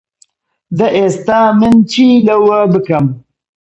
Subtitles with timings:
[0.77, 3.05] دە ئێستا من چی لەوە بکەم؟